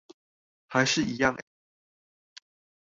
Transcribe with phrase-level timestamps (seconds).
[0.65, 1.43] 還是一樣欸